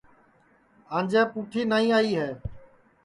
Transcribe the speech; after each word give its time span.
انجے 0.97 1.21
پُٹھی 1.31 1.61
نائی 1.69 1.87
آئی 1.97 2.11
ہے 2.19 2.29